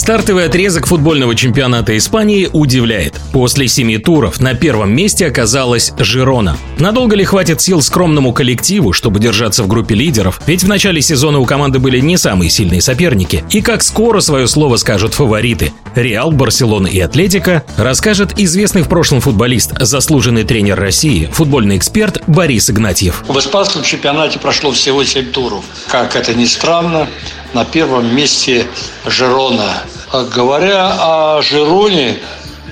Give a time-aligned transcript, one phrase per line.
[0.00, 3.20] Стартовый отрезок футбольного чемпионата Испании удивляет.
[3.32, 6.56] После семи туров на первом месте оказалась Жирона.
[6.78, 10.40] Надолго ли хватит сил скромному коллективу, чтобы держаться в группе лидеров?
[10.46, 13.44] Ведь в начале сезона у команды были не самые сильные соперники.
[13.50, 15.70] И как скоро свое слово скажут фавориты?
[15.94, 22.70] Реал, Барселона и Атлетика расскажет известный в прошлом футболист, заслуженный тренер России, футбольный эксперт Борис
[22.70, 23.22] Игнатьев.
[23.28, 25.62] В испанском чемпионате прошло всего 7 туров.
[25.88, 27.06] Как это ни странно,
[27.52, 28.66] на первом месте
[29.06, 29.82] Жирона.
[30.12, 32.18] Говоря о Жироне,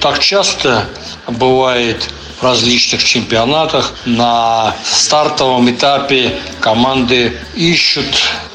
[0.00, 0.86] так часто
[1.26, 3.92] бывает в различных чемпионатах.
[4.04, 8.06] На стартовом этапе команды ищут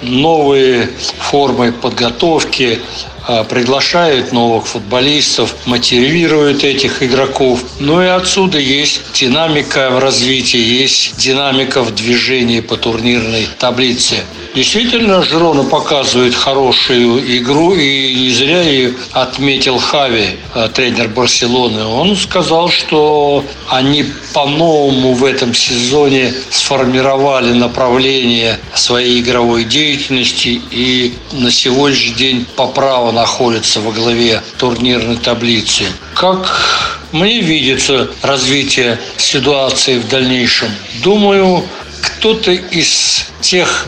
[0.00, 2.78] новые формы подготовки,
[3.26, 7.64] а, приглашают новых футболистов, мотивируют этих игроков.
[7.80, 14.22] Ну и отсюда есть динамика в развитии, есть динамика в движении по турнирной таблице.
[14.58, 21.84] Действительно, Жирона показывает хорошую игру, и не зря ее отметил Хави, э, тренер Барселоны.
[21.84, 31.52] Он сказал, что они по-новому в этом сезоне сформировали направление своей игровой деятельности и на
[31.52, 35.84] сегодняшний день по праву находятся во главе турнирной таблицы.
[36.14, 40.70] Как мне видится развитие ситуации в дальнейшем?
[41.04, 41.64] Думаю,
[42.02, 43.86] кто-то из тех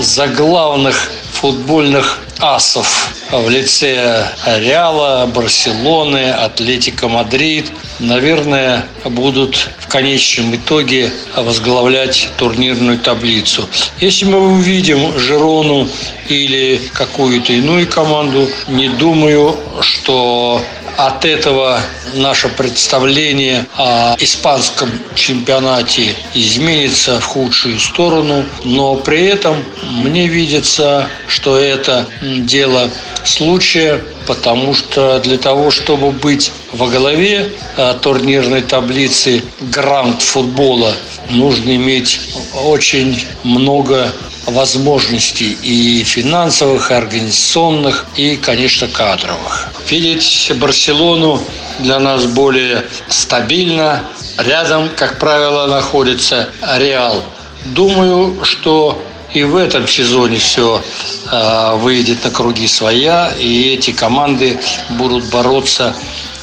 [0.00, 12.28] заглавных футбольных асов в лице Реала, Барселоны, Атлетика Мадрид, наверное, будут в конечном итоге возглавлять
[12.36, 13.68] турнирную таблицу.
[14.00, 15.88] Если мы увидим Жирону
[16.28, 20.60] или какую-то иную команду, не думаю, что
[20.96, 21.80] от этого
[22.14, 31.58] наше представление о испанском чемпионате изменится в худшую сторону, но при этом мне видится, что
[31.58, 32.90] это дело
[33.24, 40.92] случая, потому что для того, чтобы быть во главе э, турнирной таблицы гранд футбола,
[41.30, 42.20] нужно иметь
[42.64, 44.12] очень много
[44.46, 49.68] возможностей и финансовых, и организационных, и, конечно, кадровых.
[49.90, 51.42] Видеть Барселону
[51.78, 54.02] для нас более стабильно.
[54.38, 57.22] Рядом, как правило, находится Реал.
[57.66, 59.02] Думаю, что
[59.32, 60.82] и в этом сезоне все
[61.30, 64.58] э, выйдет на круги своя, и эти команды
[64.90, 65.94] будут бороться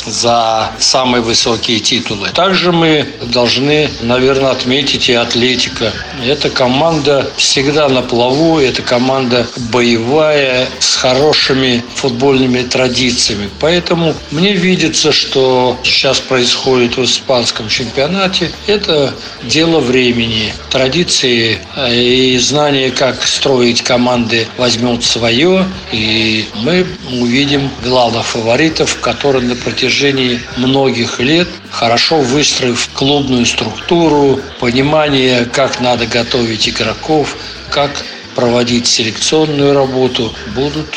[0.05, 2.29] за самые высокие титулы.
[2.29, 5.91] Также мы должны, наверное, отметить и Атлетика.
[6.25, 13.49] Эта команда всегда на плаву, эта команда боевая, с хорошими футбольными традициями.
[13.59, 20.53] Поэтому мне видится, что сейчас происходит в испанском чемпионате, это дело времени.
[20.69, 29.43] Традиции э, и знания, как строить команды, возьмут свое, и мы увидим главных фаворитов, которые
[29.47, 37.35] на протяжении протяжении многих лет, хорошо выстроив клубную структуру, понимание, как надо готовить игроков,
[37.69, 37.91] как
[38.33, 40.87] проводить селекционную работу, будут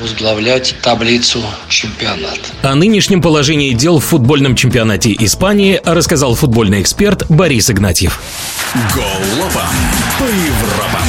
[0.00, 2.38] возглавлять таблицу чемпионата.
[2.62, 8.22] О нынешнем положении дел в футбольном чемпионате Испании рассказал футбольный эксперт Борис Игнатьев.
[8.94, 9.68] Голова
[10.16, 11.03] по Европе.